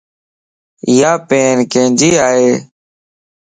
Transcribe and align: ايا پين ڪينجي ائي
ايا 0.87 1.11
پين 1.29 1.57
ڪينجي 1.71 2.11
ائي 2.27 2.49